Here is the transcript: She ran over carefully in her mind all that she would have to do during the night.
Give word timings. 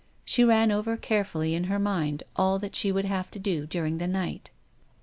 She 0.25 0.43
ran 0.43 0.71
over 0.71 0.97
carefully 0.97 1.53
in 1.53 1.65
her 1.65 1.77
mind 1.77 2.23
all 2.35 2.57
that 2.57 2.75
she 2.75 2.91
would 2.91 3.05
have 3.05 3.29
to 3.29 3.37
do 3.39 3.67
during 3.67 3.99
the 3.99 4.07
night. 4.07 4.49